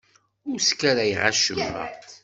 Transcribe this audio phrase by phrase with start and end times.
[0.49, 1.83] Ur sskarayeɣ acemma.